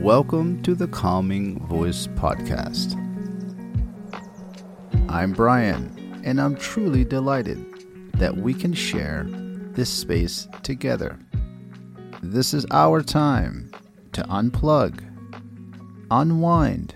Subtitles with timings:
[0.00, 2.94] Welcome to the Calming Voice Podcast.
[5.10, 7.62] I'm Brian, and I'm truly delighted
[8.14, 11.18] that we can share this space together.
[12.22, 13.70] This is our time
[14.12, 15.04] to unplug,
[16.10, 16.94] unwind,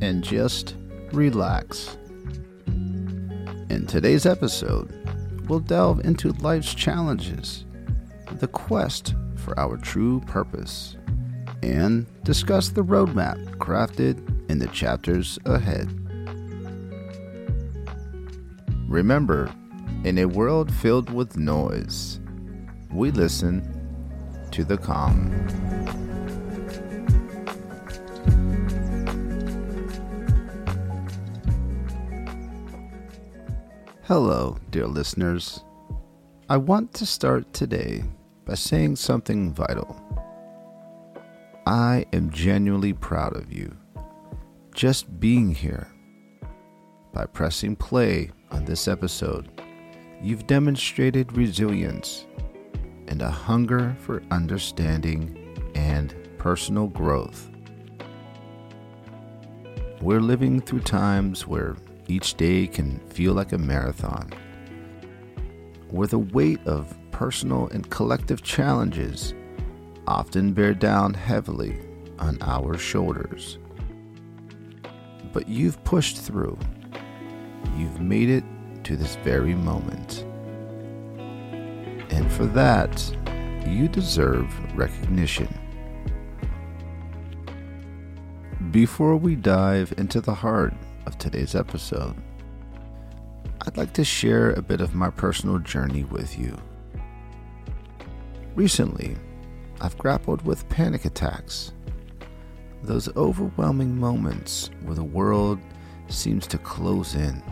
[0.00, 0.76] and just
[1.12, 1.98] relax.
[2.68, 4.92] In today's episode,
[5.48, 7.64] we'll delve into life's challenges,
[8.34, 10.96] the quest for our true purpose,
[11.64, 14.18] and discuss the roadmap crafted
[14.50, 15.88] in the chapters ahead.
[18.86, 19.52] Remember,
[20.04, 22.20] in a world filled with noise,
[22.92, 23.62] we listen
[24.50, 25.32] to the calm.
[34.02, 35.64] Hello, dear listeners.
[36.50, 38.04] I want to start today
[38.44, 40.03] by saying something vital.
[41.66, 43.74] I am genuinely proud of you.
[44.74, 45.88] Just being here.
[47.10, 49.62] By pressing play on this episode,
[50.20, 52.26] you've demonstrated resilience
[53.08, 57.48] and a hunger for understanding and personal growth.
[60.02, 61.76] We're living through times where
[62.08, 64.30] each day can feel like a marathon,
[65.88, 69.32] where the weight of personal and collective challenges
[70.06, 71.80] often bear down heavily
[72.18, 73.58] on our shoulders.
[75.32, 76.58] But you've pushed through.
[77.76, 78.44] You've made it
[78.84, 80.24] to this very moment.
[82.10, 83.16] And for that,
[83.66, 84.46] you deserve
[84.76, 85.48] recognition.
[88.70, 90.74] Before we dive into the heart
[91.06, 92.14] of today's episode,
[93.66, 96.56] I'd like to share a bit of my personal journey with you.
[98.54, 99.16] Recently,
[99.84, 101.74] I've grappled with panic attacks,
[102.82, 105.60] those overwhelming moments where the world
[106.08, 107.42] seems to close in,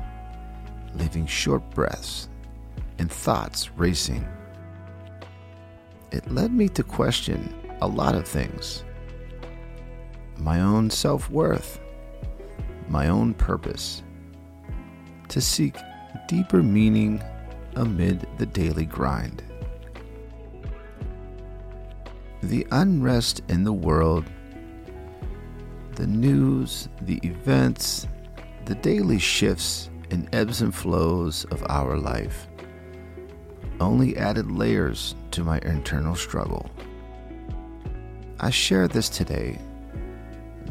[0.94, 2.30] leaving short breaths
[2.98, 4.26] and thoughts racing.
[6.10, 8.82] It led me to question a lot of things
[10.38, 11.80] my own self worth,
[12.88, 14.02] my own purpose,
[15.28, 15.76] to seek
[16.28, 17.22] deeper meaning
[17.76, 19.42] amid the daily grind.
[22.42, 24.24] The unrest in the world,
[25.94, 28.08] the news, the events,
[28.64, 32.48] the daily shifts and ebbs and flows of our life
[33.80, 36.70] only added layers to my internal struggle.
[38.40, 39.58] I share this today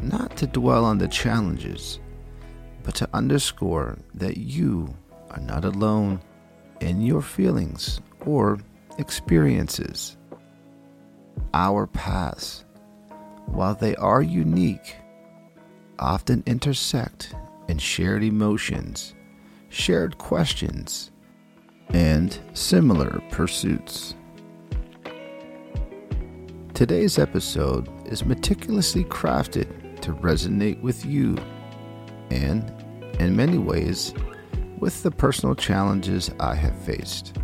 [0.00, 2.00] not to dwell on the challenges,
[2.82, 4.94] but to underscore that you
[5.30, 6.20] are not alone
[6.80, 8.58] in your feelings or
[8.98, 10.16] experiences.
[11.54, 12.64] Our paths,
[13.46, 14.96] while they are unique,
[15.98, 17.34] often intersect
[17.68, 19.14] in shared emotions,
[19.68, 21.10] shared questions,
[21.90, 24.14] and similar pursuits.
[26.74, 31.36] Today's episode is meticulously crafted to resonate with you
[32.30, 32.72] and,
[33.20, 34.14] in many ways,
[34.78, 37.36] with the personal challenges I have faced.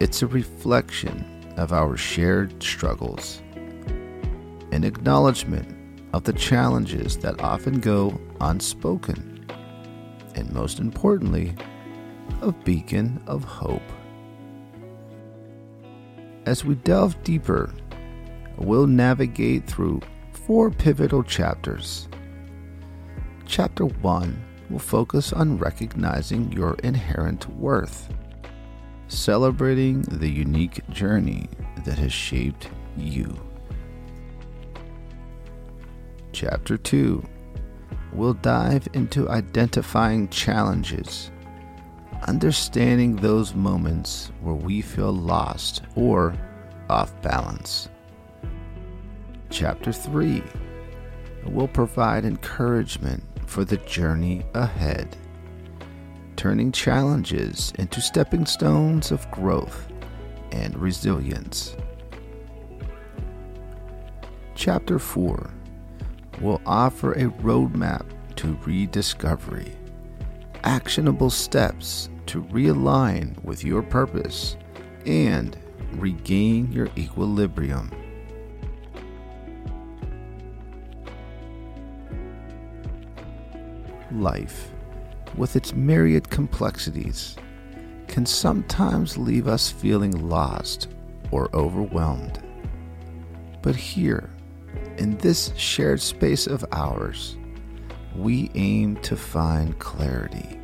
[0.00, 3.42] It's a reflection of our shared struggles,
[4.72, 5.76] an acknowledgement
[6.14, 9.46] of the challenges that often go unspoken,
[10.34, 11.54] and most importantly,
[12.40, 13.82] a beacon of hope.
[16.46, 17.70] As we delve deeper,
[18.56, 20.00] we'll navigate through
[20.32, 22.08] four pivotal chapters.
[23.44, 28.08] Chapter 1 will focus on recognizing your inherent worth,
[29.10, 31.48] celebrating the unique journey
[31.84, 33.36] that has shaped you.
[36.32, 37.22] Chapter 2
[38.12, 41.30] will dive into identifying challenges,
[42.28, 46.34] understanding those moments where we feel lost or
[46.88, 47.88] off balance.
[49.50, 50.42] Chapter 3
[51.46, 55.16] will provide encouragement for the journey ahead,
[56.40, 59.92] turning challenges into stepping stones of growth
[60.52, 61.76] and resilience.
[64.54, 65.50] Chapter 4
[66.40, 68.06] will offer a roadmap
[68.36, 69.76] to rediscovery,
[70.64, 74.56] actionable steps to realign with your purpose
[75.04, 75.58] and
[75.92, 77.90] regain your equilibrium.
[84.10, 84.72] Life,
[85.36, 87.36] with its myriad complexities,
[88.08, 90.88] can sometimes leave us feeling lost
[91.30, 92.42] or overwhelmed.
[93.62, 94.30] But here,
[94.98, 97.36] in this shared space of ours,
[98.16, 100.60] we aim to find clarity.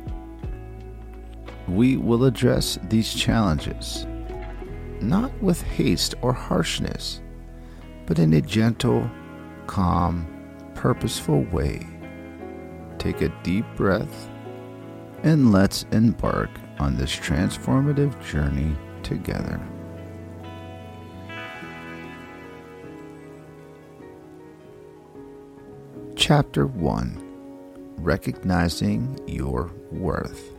[1.67, 4.05] We will address these challenges,
[5.01, 7.21] not with haste or harshness,
[8.05, 9.09] but in a gentle,
[9.67, 10.27] calm,
[10.75, 11.85] purposeful way.
[12.97, 14.29] Take a deep breath
[15.23, 16.49] and let's embark
[16.79, 19.59] on this transformative journey together.
[26.15, 27.23] Chapter 1
[27.97, 30.51] Recognizing Your Worth.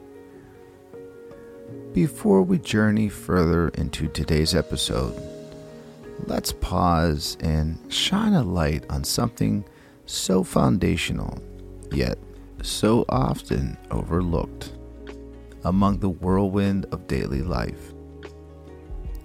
[1.93, 5.15] Before we journey further into today's episode,
[6.27, 9.65] let's pause and shine a light on something
[10.07, 11.39] so foundational,
[11.93, 12.19] yet
[12.63, 14.73] so often overlooked
[15.65, 17.93] among the whirlwind of daily life.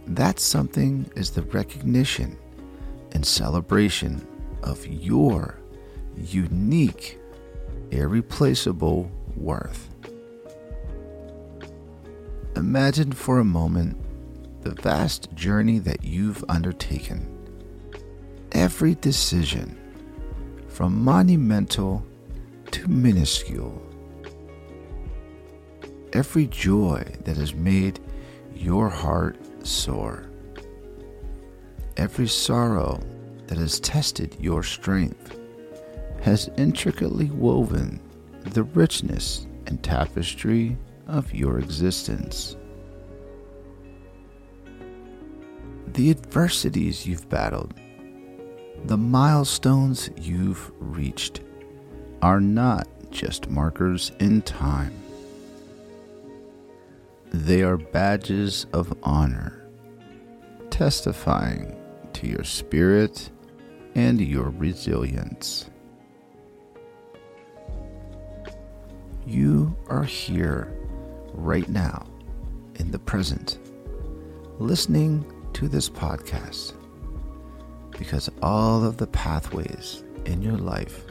[0.07, 2.38] That something is the recognition
[3.13, 4.27] and celebration
[4.63, 5.59] of your
[6.18, 7.19] unique,
[7.91, 9.89] irreplaceable worth.
[12.56, 13.97] Imagine for a moment
[14.62, 17.30] the vast journey that you've undertaken.
[18.51, 19.77] Every decision,
[20.68, 22.06] from monumental
[22.88, 23.81] minuscule,
[26.13, 28.00] every joy that has made
[28.56, 30.30] your heart soar,
[31.97, 33.00] every sorrow
[33.47, 35.38] that has tested your strength,
[36.21, 38.00] has intricately woven
[38.41, 40.77] the richness and tapestry
[41.07, 42.56] of your existence.
[45.88, 47.74] The adversities you've battled,
[48.85, 51.41] the milestones you've reached,
[52.23, 54.93] are not just markers in time.
[57.31, 59.67] They are badges of honor,
[60.69, 61.75] testifying
[62.13, 63.29] to your spirit
[63.93, 65.69] and your resilience.
[69.27, 70.73] You are here
[71.33, 72.07] right now
[72.75, 73.59] in the present,
[74.59, 75.25] listening
[75.55, 76.71] to this podcast
[77.91, 81.03] because all of the pathways in your life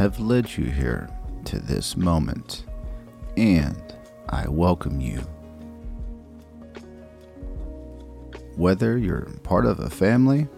[0.00, 1.10] have led you here
[1.44, 2.64] to this moment
[3.36, 3.94] and
[4.30, 5.18] I welcome you.
[8.56, 10.48] Whether you're part of a family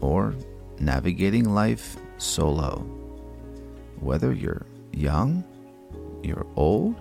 [0.00, 0.36] or
[0.78, 2.78] navigating life solo,
[3.98, 5.42] whether you're young,
[6.22, 6.94] you're old,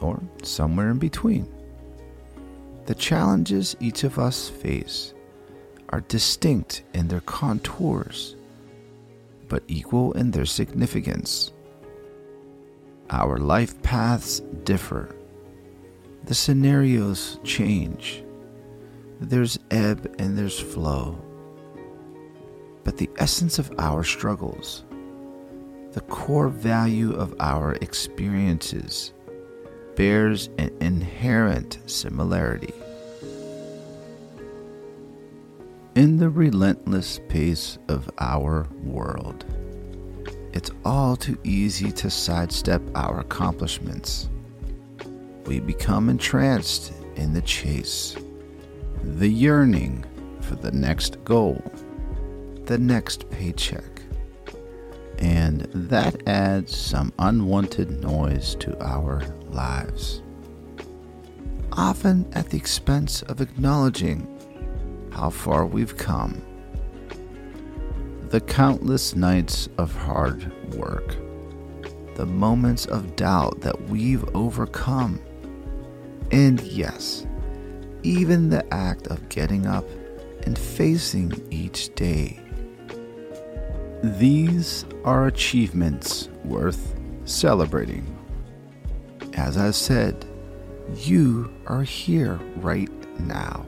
[0.00, 1.46] or somewhere in between,
[2.86, 5.12] the challenges each of us face
[5.90, 8.34] are distinct in their contours,
[9.48, 11.52] but equal in their significance.
[13.10, 15.14] Our life paths differ.
[16.24, 18.24] The scenarios change.
[19.20, 21.22] There's ebb and there's flow.
[22.84, 24.84] But the essence of our struggles,
[25.92, 29.12] the core value of our experiences,
[29.94, 32.74] bears an inherent similarity.
[35.96, 39.46] In the relentless pace of our world,
[40.52, 44.28] it's all too easy to sidestep our accomplishments.
[45.46, 48.14] We become entranced in the chase,
[49.04, 50.04] the yearning
[50.42, 51.62] for the next goal,
[52.66, 54.02] the next paycheck,
[55.18, 60.22] and that adds some unwanted noise to our lives.
[61.72, 64.35] Often at the expense of acknowledging
[65.16, 66.42] how far we've come
[68.30, 71.16] the countless nights of hard work,
[72.16, 75.20] the moments of doubt that we've overcome,
[76.32, 77.24] and yes,
[78.02, 79.88] even the act of getting up
[80.42, 82.38] and facing each day.
[84.02, 86.96] These are achievements worth
[87.26, 88.04] celebrating.
[89.34, 90.26] As I said,
[90.96, 93.65] you are here right now.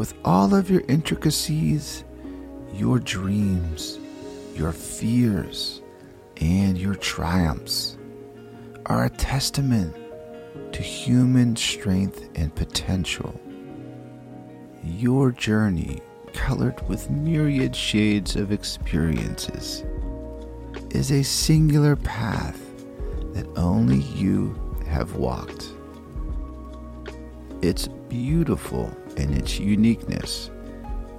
[0.00, 2.04] With all of your intricacies,
[2.72, 3.98] your dreams,
[4.54, 5.82] your fears,
[6.40, 7.98] and your triumphs
[8.86, 9.94] are a testament
[10.72, 13.38] to human strength and potential.
[14.82, 16.00] Your journey,
[16.32, 19.84] colored with myriad shades of experiences,
[20.92, 22.58] is a singular path
[23.34, 25.74] that only you have walked.
[27.60, 30.50] It's beautiful in its uniqueness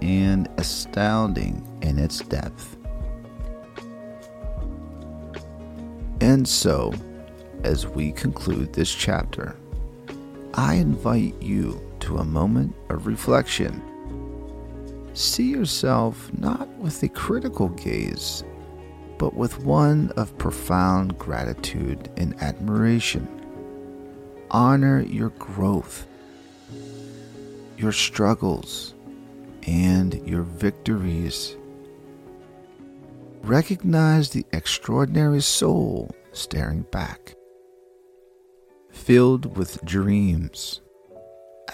[0.01, 2.77] and astounding in its depth.
[6.19, 6.93] And so,
[7.63, 9.55] as we conclude this chapter,
[10.53, 13.81] I invite you to a moment of reflection.
[15.13, 18.43] See yourself not with a critical gaze,
[19.17, 23.27] but with one of profound gratitude and admiration.
[24.49, 26.07] Honor your growth,
[27.81, 28.93] your struggles,
[29.65, 31.55] and your victories.
[33.41, 37.35] Recognize the extraordinary soul staring back,
[38.91, 40.81] filled with dreams,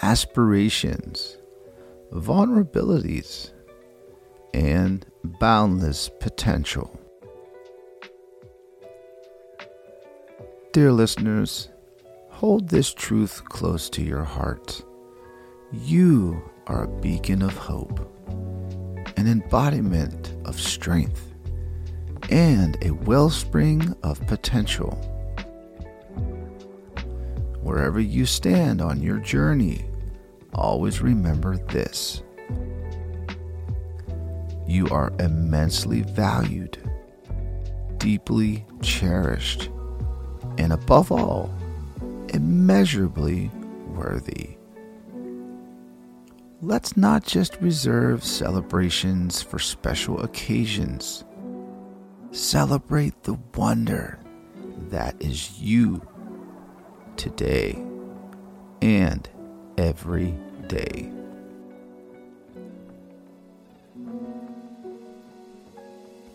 [0.02, 1.36] aspirations,
[2.10, 3.50] vulnerabilities,
[4.54, 6.98] and boundless potential.
[10.72, 11.68] Dear listeners,
[12.30, 14.82] hold this truth close to your heart.
[15.72, 18.00] You are a beacon of hope,
[19.18, 21.34] an embodiment of strength
[22.30, 24.92] and a wellspring of potential.
[27.60, 29.84] Wherever you stand on your journey,
[30.54, 32.22] always remember this
[34.66, 36.78] you are immensely valued,
[37.96, 39.70] deeply cherished,
[40.58, 41.50] and above all,
[42.28, 43.50] immeasurably
[43.94, 44.57] worthy.
[46.60, 51.24] Let's not just reserve celebrations for special occasions
[52.30, 54.18] Celebrate the wonder
[54.90, 56.06] that is you
[57.16, 57.82] today
[58.82, 59.26] and
[59.78, 60.34] every
[60.66, 61.10] day.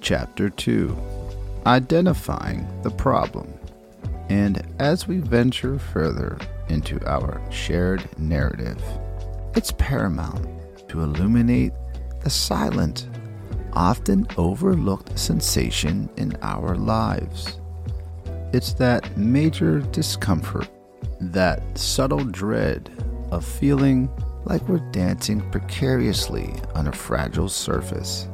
[0.02, 0.98] Chapter 2
[1.68, 3.54] Identifying the Problem.
[4.30, 6.40] And as we venture further
[6.70, 8.82] into our shared narrative,
[9.56, 10.48] it's paramount
[10.90, 11.74] to illuminate
[12.22, 13.08] the silent
[13.74, 17.60] often overlooked sensation in our lives.
[18.54, 20.70] It's that major discomfort,
[21.20, 22.92] that subtle dread
[23.32, 24.10] of feeling
[24.46, 28.28] like we're dancing precariously on a fragile surface,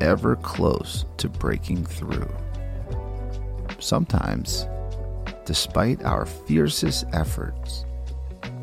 [0.00, 2.28] ever close to breaking through.
[3.78, 4.66] Sometimes,
[5.44, 7.84] despite our fiercest efforts,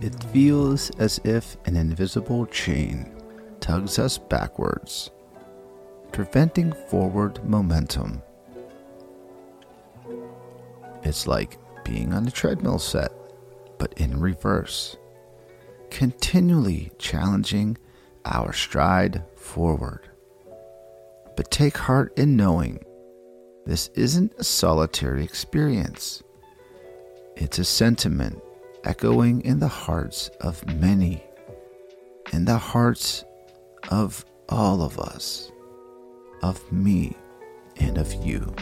[0.01, 3.11] it feels as if an invisible chain
[3.59, 5.11] tugs us backwards
[6.15, 8.21] preventing forward momentum.
[11.03, 13.11] It's like being on a treadmill set,
[13.77, 14.95] but in reverse,
[15.89, 17.77] continually challenging
[18.23, 20.09] our stride forward.
[21.35, 22.81] But take heart in knowing
[23.65, 26.23] this isn't a solitary experience.
[27.35, 28.41] It's a sentiment
[28.85, 31.23] echoing in the hearts of many,
[32.31, 33.25] in the hearts
[33.89, 35.51] of all of us
[36.45, 37.15] of me
[37.77, 38.53] and of you.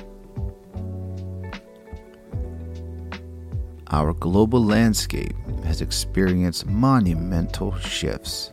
[3.92, 8.52] Our global landscape has experienced monumental shifts.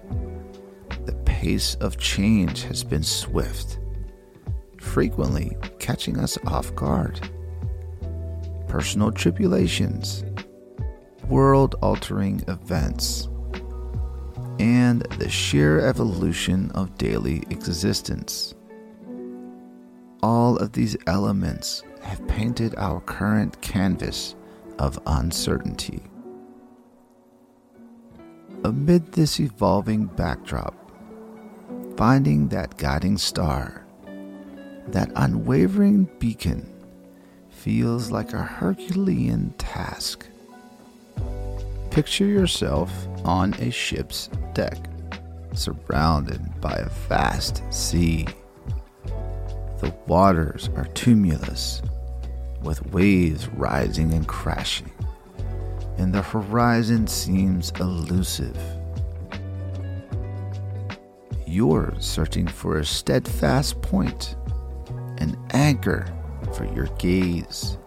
[1.07, 3.79] The pace of change has been swift,
[4.79, 7.31] frequently catching us off guard.
[8.69, 10.25] Personal tribulations,
[11.31, 13.29] world altering events,
[14.59, 18.55] and the sheer evolution of daily existence
[20.23, 24.37] all of these elements have painted our current canvas
[24.79, 26.03] of uncertainty.
[28.65, 30.75] Amid this evolving backdrop,
[31.97, 33.87] finding that guiding star,
[34.89, 36.71] that unwavering beacon,
[37.49, 40.27] feels like a Herculean task.
[41.91, 42.93] Picture yourself
[43.25, 44.79] on a ship's deck,
[45.55, 48.27] surrounded by a vast sea
[49.81, 51.81] the waters are tumultuous,
[52.63, 54.91] with waves rising and crashing,
[55.97, 58.59] and the horizon seems elusive.
[61.47, 64.37] You're searching for a steadfast point,
[65.17, 66.07] an anchor
[66.53, 67.79] for your gaze,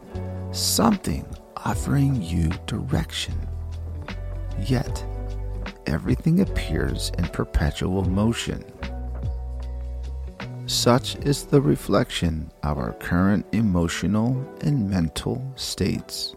[0.51, 3.35] something offering you direction.
[4.59, 5.05] Yet,
[5.85, 8.63] everything appears in perpetual motion
[10.65, 16.35] such is the reflection of our current emotional and mental states.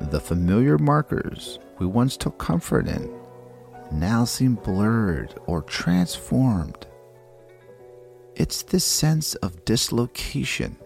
[0.00, 3.12] The familiar markers we once took comfort in
[3.92, 6.86] now seem blurred or transformed.
[8.36, 10.76] It's this sense of dislocation,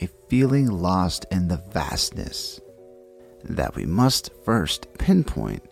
[0.00, 2.60] a feeling lost in the vastness,
[3.48, 5.62] that we must first pinpoint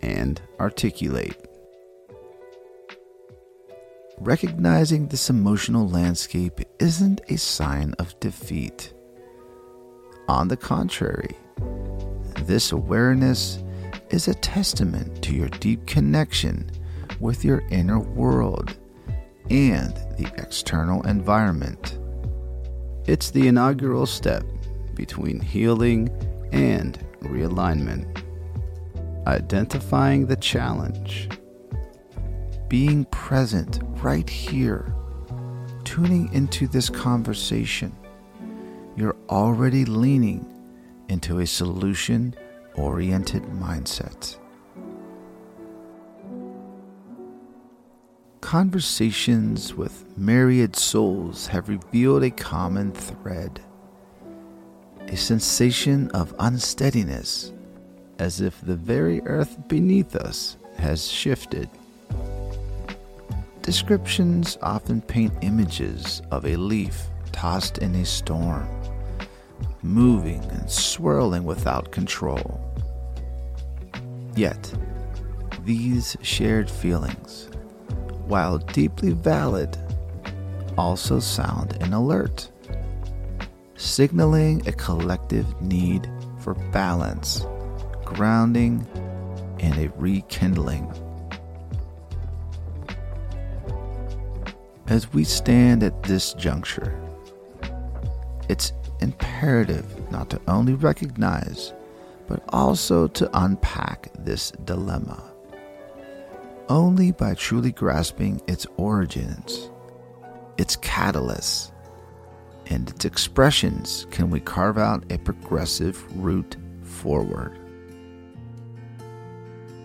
[0.00, 1.36] and articulate.
[4.18, 8.92] Recognizing this emotional landscape isn't a sign of defeat.
[10.28, 11.36] On the contrary,
[12.42, 13.62] this awareness
[14.10, 16.70] is a testament to your deep connection
[17.18, 18.76] with your inner world
[19.50, 21.98] and the external environment.
[23.06, 24.44] It's the inaugural step
[24.94, 26.10] between healing
[26.52, 28.22] and realignment.
[29.26, 31.28] Identifying the challenge,
[32.68, 34.94] being present right here,
[35.84, 37.96] tuning into this conversation.
[38.96, 40.46] You're already leaning
[41.08, 42.34] into a solution
[42.74, 44.36] oriented mindset.
[48.40, 53.60] Conversations with myriad souls have revealed a common thread
[55.08, 57.52] a sensation of unsteadiness,
[58.18, 61.68] as if the very earth beneath us has shifted.
[63.62, 68.68] Descriptions often paint images of a leaf tossed in a storm
[69.82, 72.60] moving and swirling without control.
[74.36, 74.72] Yet,
[75.64, 77.48] these shared feelings,
[78.26, 79.76] while deeply valid,
[80.78, 82.50] also sound an alert,
[83.82, 86.08] signaling a collective need
[86.38, 87.44] for balance,
[88.04, 88.86] grounding,
[89.58, 90.90] and a rekindling.
[94.86, 96.96] As we stand at this juncture,
[98.48, 101.72] it's imperative not to only recognize,
[102.28, 105.22] but also to unpack this dilemma.
[106.68, 109.70] Only by truly grasping its origins,
[110.56, 111.71] its catalysts,
[112.72, 117.58] and its expressions can we carve out a progressive route forward.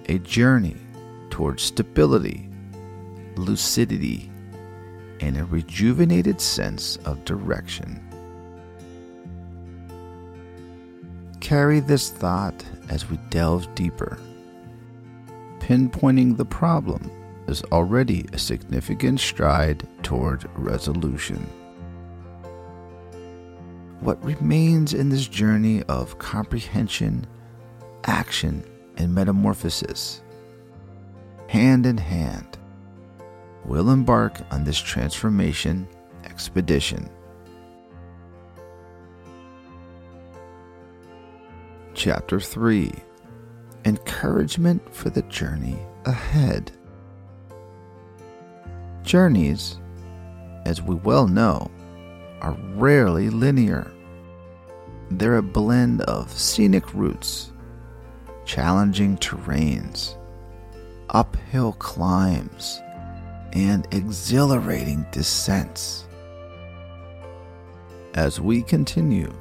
[0.10, 0.78] A journey
[1.30, 2.50] towards stability,
[3.36, 4.32] lucidity,
[5.20, 8.02] and a rejuvenated sense of direction.
[11.48, 14.20] carry this thought as we delve deeper.
[15.60, 17.10] Pinpointing the problem
[17.48, 21.50] is already a significant stride toward resolution.
[24.00, 27.26] What remains in this journey of comprehension,
[28.06, 28.64] action,
[28.96, 30.22] and metamorphosis?
[31.48, 32.58] Hand in hand,
[33.66, 35.88] we'll embark on this transformation
[36.26, 37.10] expedition.
[41.96, 42.92] Chapter 3
[43.86, 46.72] Encouragement for the Journey Ahead.
[49.02, 49.80] Journeys,
[50.66, 51.72] as we well know,
[52.42, 53.92] are rarely linear.
[55.10, 57.52] They're a blend of scenic routes,
[58.46, 60.16] challenging terrains,
[61.10, 62.82] uphill climbs,
[63.54, 66.06] and exhilarating descents.
[68.14, 69.34] As we continue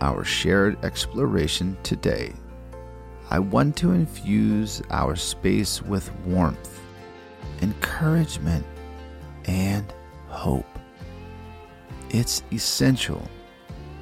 [0.00, 2.32] our shared exploration today,
[3.30, 6.80] I want to infuse our space with warmth,
[7.62, 8.66] encouragement,
[9.44, 9.92] and
[10.28, 10.79] hope.
[12.10, 13.28] It's essential,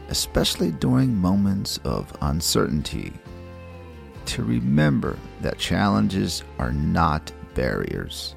[0.08, 3.12] especially during moments of uncertainty,
[4.26, 8.34] to remember that challenges are not barriers.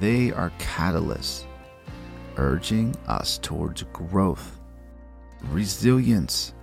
[0.00, 1.46] They are catalysts,
[2.36, 4.58] urging us towards growth
[5.50, 6.54] resilience,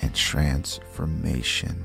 [0.00, 1.84] and transformation.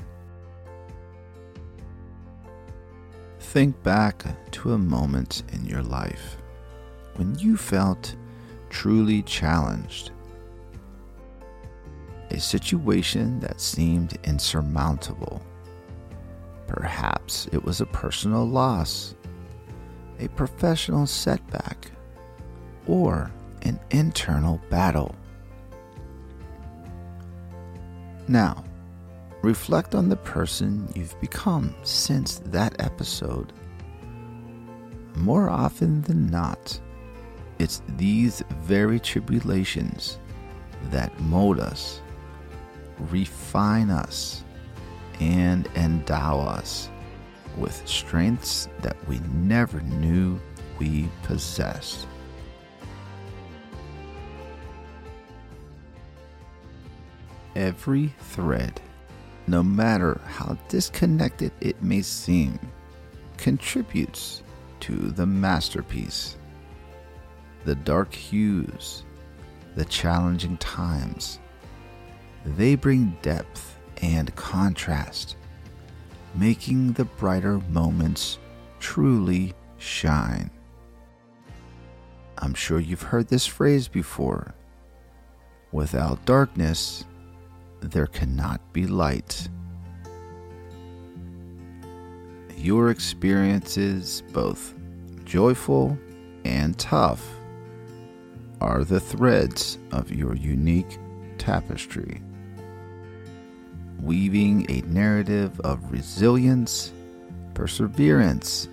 [3.39, 6.37] Think back to a moment in your life
[7.15, 8.15] when you felt
[8.69, 10.11] truly challenged.
[12.31, 15.41] A situation that seemed insurmountable.
[16.67, 19.15] Perhaps it was a personal loss,
[20.19, 21.91] a professional setback,
[22.87, 23.31] or
[23.63, 25.15] an internal battle.
[28.27, 28.63] Now,
[29.41, 33.53] reflect on the person you've become since that episode.
[35.15, 36.79] More often than not,
[37.59, 40.17] it's these very tribulations
[40.85, 42.01] that mold us,
[43.11, 44.43] refine us,
[45.19, 46.89] and endow us
[47.57, 50.39] with strengths that we never knew
[50.79, 52.07] we possessed.
[57.59, 58.79] every thread,
[59.47, 62.57] no matter how disconnected it may seem,
[63.37, 64.43] contributes
[64.79, 66.37] to the masterpiece.
[67.65, 69.03] The dark hues,
[69.75, 71.39] the challenging times,
[72.45, 75.35] they bring depth and contrast,
[76.35, 78.39] making the brighter moments
[78.79, 80.49] truly shine.
[82.37, 84.53] I'm sure you've heard this phrase before.
[85.71, 87.05] Without darkness,
[87.81, 89.49] there cannot be light.
[92.59, 94.73] your experiences, both
[95.23, 95.97] joyful
[96.43, 97.38] and tough,
[98.61, 100.97] are the threads of your unique
[101.37, 102.21] tapestry,
[104.01, 106.91] weaving a narrative of resilience,
[107.53, 108.67] perseverance,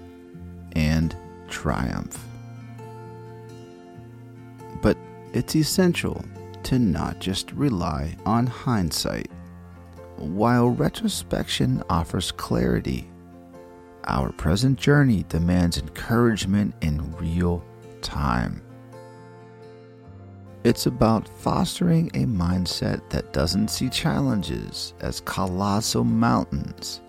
[0.73, 1.17] and
[1.49, 2.25] triumph.
[4.83, 4.97] But
[5.33, 6.25] it's essential
[6.65, 9.31] to not just rely on hindsight.
[10.17, 13.09] While retrospection offers clarity,
[14.05, 17.65] our present journey demands encouragement in real
[18.03, 18.66] time.
[20.67, 27.03] It's about fostering a mindset that doesn't see challenges as colossal mountains,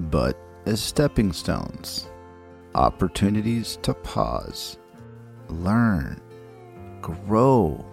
[0.00, 2.08] but as stepping stones,
[2.74, 4.78] opportunities to pause,
[5.50, 6.18] learn,
[7.02, 7.84] grow,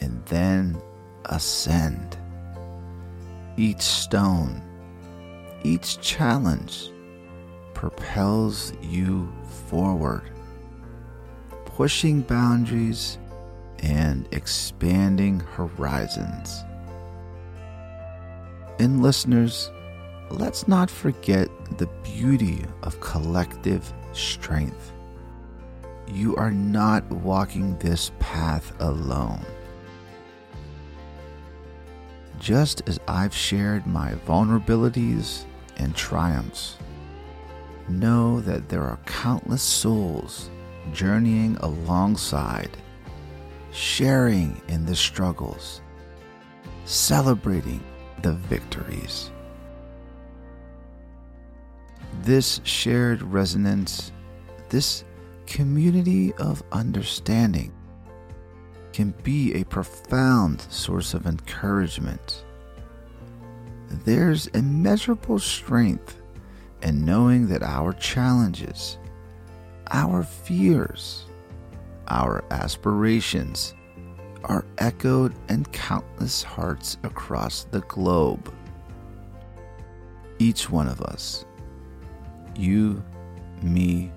[0.00, 0.82] and then
[1.26, 2.18] ascend.
[3.56, 4.60] Each stone,
[5.62, 6.90] each challenge
[7.74, 9.32] propels you
[9.68, 10.28] forward,
[11.64, 13.18] pushing boundaries
[13.82, 16.64] and expanding horizons.
[18.78, 19.70] And listeners,
[20.30, 24.92] let's not forget the beauty of collective strength.
[26.06, 29.44] You are not walking this path alone.
[32.38, 35.44] Just as I've shared my vulnerabilities
[35.76, 36.76] and triumphs,
[37.88, 40.50] know that there are countless souls
[40.92, 42.70] journeying alongside,
[43.70, 45.82] sharing in the struggles,
[46.84, 47.82] celebrating
[48.22, 49.30] the victories.
[52.22, 54.12] This shared resonance,
[54.68, 55.04] this
[55.46, 57.72] community of understanding,
[58.92, 62.44] can be a profound source of encouragement.
[64.04, 66.20] There's immeasurable strength
[66.82, 68.98] in knowing that our challenges,
[69.90, 71.27] our fears,
[72.08, 73.74] our aspirations
[74.44, 78.52] are echoed in countless hearts across the globe.
[80.38, 81.44] Each one of us,
[82.56, 83.02] you,
[83.62, 84.12] me,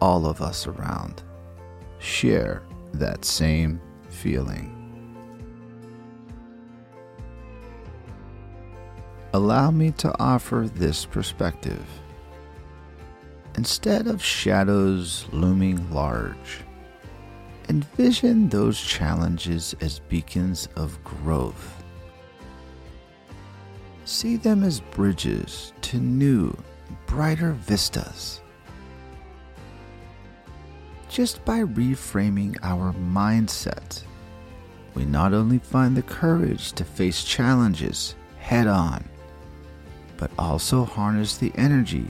[0.00, 1.22] all of us around,
[1.98, 4.70] share that same feeling.
[9.32, 11.84] Allow me to offer this perspective.
[13.56, 16.60] Instead of shadows looming large,
[17.68, 21.82] envision those challenges as beacons of growth.
[24.04, 26.56] See them as bridges to new,
[27.06, 28.40] brighter vistas
[31.14, 34.02] just by reframing our mindset,
[34.96, 39.04] we not only find the courage to face challenges head on,
[40.16, 42.08] but also harness the energy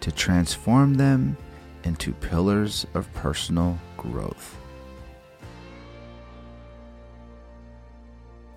[0.00, 1.36] to transform them
[1.84, 4.56] into pillars of personal growth.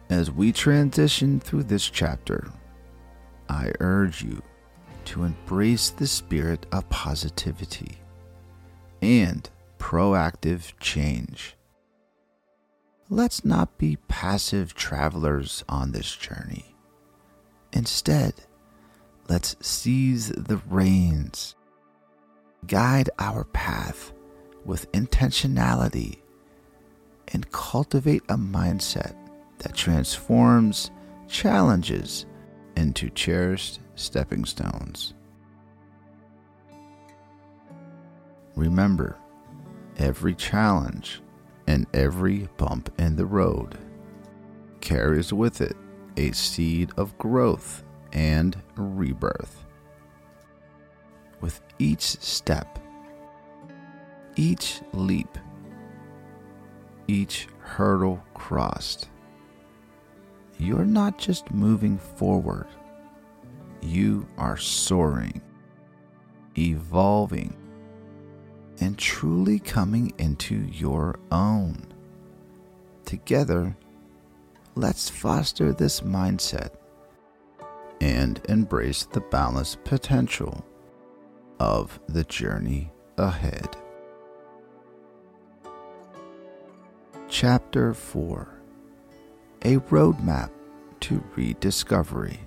[0.10, 2.52] As we transition through this chapter,
[3.50, 4.42] I urge you
[5.06, 7.98] to embrace the spirit of positivity
[9.02, 9.50] and
[9.80, 11.56] proactive change.
[13.10, 16.76] Let's not be passive travelers on this journey.
[17.74, 18.34] Instead,
[19.28, 21.56] let's seize the reins,
[22.68, 24.14] guide our path
[24.66, 26.20] with intentionality,
[27.30, 29.16] and cultivate a mindset
[29.60, 30.92] that transforms
[31.28, 32.26] challenges
[32.76, 35.14] into cherished stepping stones.
[38.56, 39.18] Remember,
[39.98, 41.22] every challenge
[41.68, 43.78] and every bump in the road
[44.82, 45.78] carries with it
[46.18, 49.66] a seed of growth and rebirth.
[51.40, 52.78] With each step,
[54.36, 55.38] each leap,
[57.08, 59.10] each hurdle crossed,
[60.58, 62.68] you're not just moving forward,
[63.82, 65.42] you are soaring,
[66.58, 67.56] evolving
[68.80, 71.92] and truly coming into your own.
[73.06, 73.76] Together,
[74.76, 76.72] let's foster this mindset
[78.00, 80.66] and embrace the boundless potential
[81.60, 83.78] of the journey ahead.
[87.32, 88.46] Chapter 4
[89.62, 90.50] A Roadmap
[91.00, 92.42] to Rediscovery.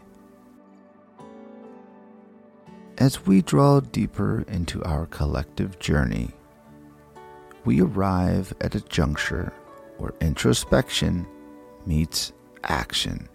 [2.99, 6.33] As we draw deeper into our collective journey,
[7.65, 9.55] we arrive at a juncture
[9.97, 11.27] where introspection
[11.87, 13.27] meets action.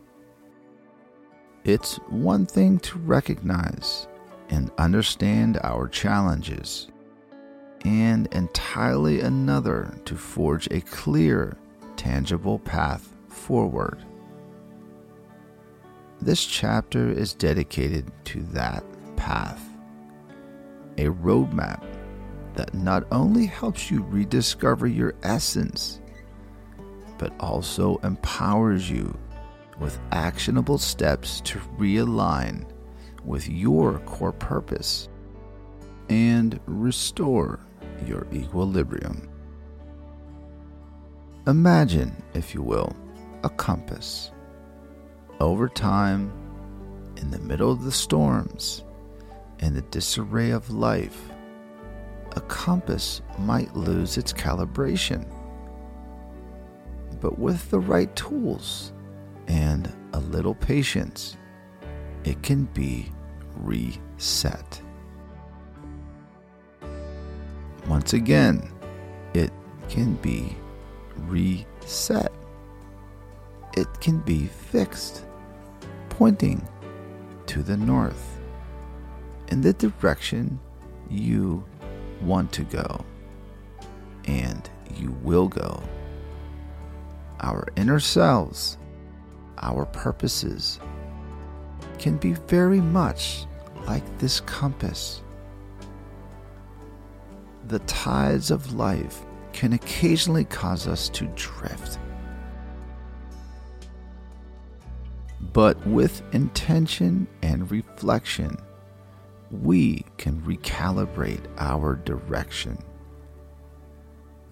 [1.64, 4.08] It's one thing to recognize
[4.50, 6.90] and understand our challenges,
[7.86, 11.58] and entirely another to forge a clear,
[11.96, 14.04] tangible path forward.
[16.22, 18.84] This chapter is dedicated to that
[19.16, 19.62] path,
[20.98, 21.84] a roadmap
[22.56, 26.02] that not only helps you rediscover your essence,
[27.18, 29.18] but also empowers you
[29.80, 32.66] with actionable steps to realign
[33.24, 35.08] with your core purpose
[36.10, 37.60] and restore
[38.08, 39.30] your equilibrium.
[41.48, 42.96] Imagine, if you will,
[43.44, 44.32] a compass.
[45.40, 46.32] Over time,
[47.18, 48.84] in the middle of the storms
[49.60, 51.32] in the disarray of life,
[52.36, 55.26] a compass might lose its calibration.
[57.20, 58.94] But with the right tools
[59.48, 61.36] and a little patience,
[62.24, 63.12] it can be
[63.58, 64.82] reset.
[67.90, 68.72] Once again,
[69.34, 69.52] it
[69.90, 70.56] can be
[71.28, 72.32] reset.
[73.76, 75.26] It can be fixed,
[76.08, 76.66] pointing
[77.48, 78.40] to the north
[79.48, 80.60] in the direction
[81.10, 81.66] you
[82.22, 83.04] want to go,
[84.26, 85.82] and you will go.
[87.40, 88.78] Our inner selves,
[89.64, 90.80] our purposes,
[91.98, 93.48] can be very much
[93.88, 95.24] like this compass.
[97.70, 102.00] The tides of life can occasionally cause us to drift.
[105.54, 108.58] But with intention and reflection,
[109.52, 112.80] we can recalibrate our direction.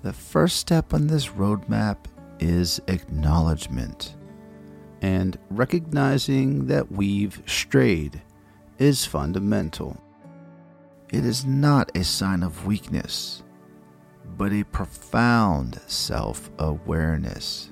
[0.03, 1.97] The first step on this roadmap
[2.39, 4.15] is acknowledgement
[5.01, 8.21] and recognizing that we've strayed
[8.77, 9.99] is fundamental.
[11.11, 13.43] It is not a sign of weakness,
[14.37, 17.71] but a profound self awareness.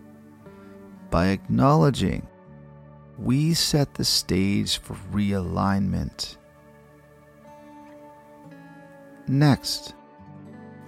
[1.09, 2.27] By acknowledging,
[3.17, 6.37] we set the stage for realignment
[9.27, 9.95] Next,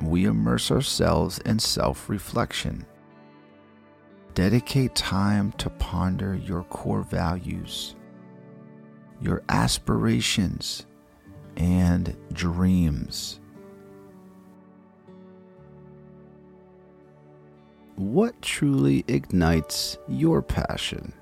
[0.03, 2.85] we immerse ourselves in self reflection.
[4.35, 7.95] Dedicate time to ponder your core values,
[9.19, 10.85] your aspirations,
[11.57, 13.39] and dreams.
[17.95, 21.13] What truly ignites your passion?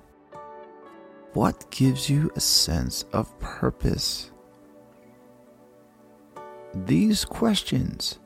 [1.32, 4.30] What gives you a sense of purpose?
[6.74, 8.18] These questions,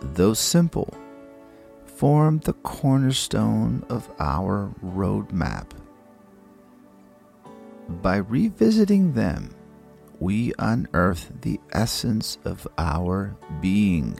[0.00, 0.94] though simple,
[1.84, 5.70] form the cornerstone of our roadmap.
[7.88, 9.54] By revisiting them,
[10.22, 14.16] we unearth the essence of our being.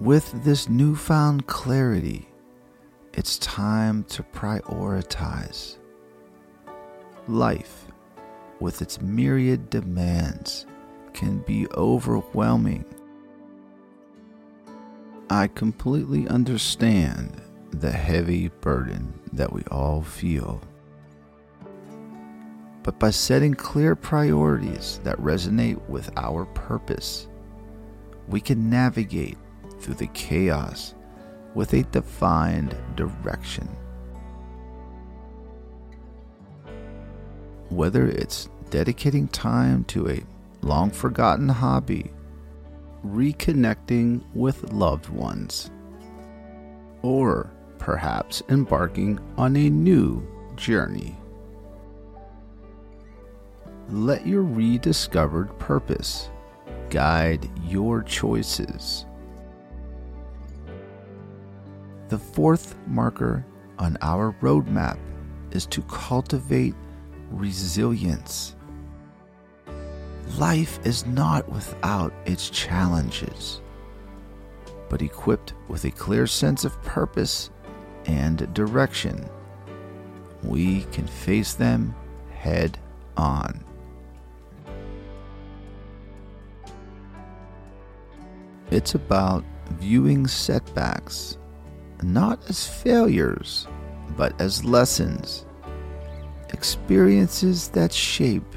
[0.00, 2.28] With this newfound clarity,
[3.14, 5.76] it's time to prioritize.
[7.28, 7.86] Life,
[8.58, 10.66] with its myriad demands,
[11.12, 12.84] can be overwhelming.
[15.30, 20.60] I completely understand the heavy burden that we all feel.
[22.86, 27.26] But by setting clear priorities that resonate with our purpose,
[28.28, 29.36] we can navigate
[29.80, 30.94] through the chaos
[31.56, 33.68] with a defined direction.
[37.70, 40.22] Whether it's dedicating time to a
[40.62, 42.12] long forgotten hobby,
[43.04, 45.72] reconnecting with loved ones,
[47.02, 51.16] or perhaps embarking on a new journey.
[53.90, 56.28] Let your rediscovered purpose
[56.90, 59.06] guide your choices.
[62.08, 63.46] The fourth marker
[63.78, 64.98] on our roadmap
[65.52, 66.74] is to cultivate
[67.30, 68.56] resilience.
[70.36, 73.60] Life is not without its challenges,
[74.88, 77.50] but equipped with a clear sense of purpose
[78.06, 79.28] and direction,
[80.42, 81.94] we can face them
[82.32, 82.78] head
[83.16, 83.65] on.
[88.70, 89.44] It's about
[89.78, 91.38] viewing setbacks
[92.02, 93.66] not as failures,
[94.16, 95.46] but as lessons,
[96.50, 98.54] experiences that shape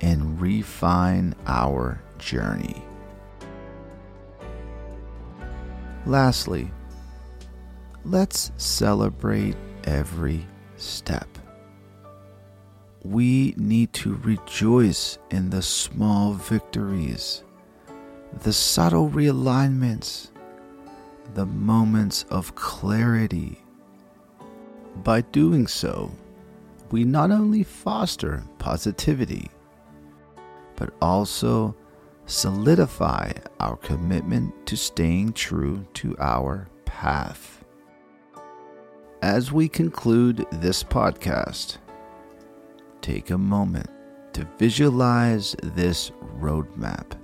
[0.00, 2.82] and refine our journey.
[6.06, 6.70] Lastly,
[8.04, 11.26] let's celebrate every step.
[13.02, 17.44] we need to rejoice in the small victories,
[18.32, 20.30] the subtle realignments,
[21.34, 23.60] the moments of clarity.
[25.02, 26.10] By doing so,
[26.90, 29.50] we not only foster positivity,
[30.76, 31.76] but also
[32.26, 37.64] solidify our commitment to staying true to our path.
[39.22, 41.76] As we conclude this podcast,
[43.02, 43.90] take a moment
[44.32, 47.19] to visualize this roadmap.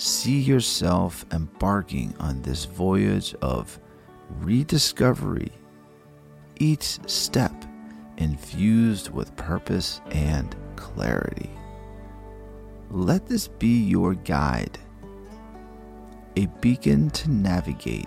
[0.00, 3.80] See yourself embarking on this voyage of
[4.38, 5.50] rediscovery,
[6.60, 7.52] each step
[8.16, 11.50] infused with purpose and clarity.
[12.92, 14.78] Let this be your guide,
[16.36, 18.06] a beacon to navigate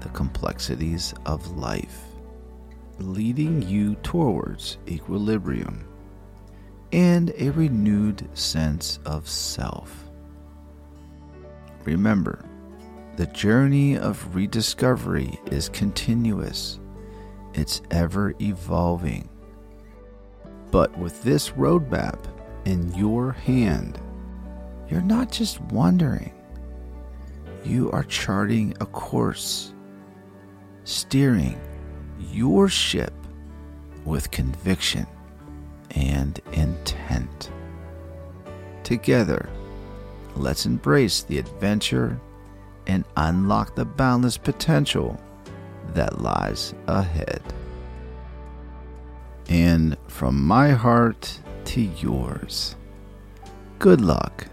[0.00, 2.00] the complexities of life,
[2.98, 5.86] leading you towards equilibrium
[6.90, 10.07] and a renewed sense of self.
[11.88, 12.44] Remember,
[13.16, 16.80] the journey of rediscovery is continuous,
[17.54, 19.26] it's ever evolving.
[20.70, 22.18] But with this roadmap
[22.66, 23.98] in your hand,
[24.90, 26.34] you're not just wandering,
[27.64, 29.72] you are charting a course,
[30.84, 31.58] steering
[32.18, 33.14] your ship
[34.04, 35.06] with conviction
[35.92, 37.50] and intent.
[38.84, 39.48] Together,
[40.38, 42.20] let's embrace the adventure
[42.86, 45.20] and unlock the boundless potential
[45.94, 47.42] that lies ahead.
[49.48, 52.76] And from my heart to yours,
[53.78, 54.46] good luck,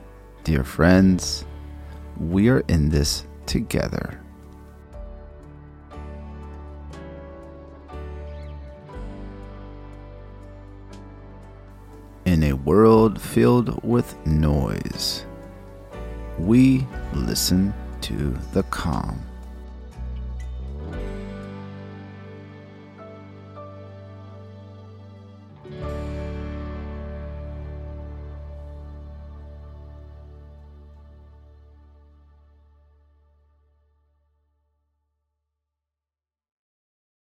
[0.44, 1.46] dear friends.
[2.18, 4.22] We are in this together.
[12.26, 15.25] In a world filled with noise,
[16.40, 19.20] we listen to the calm.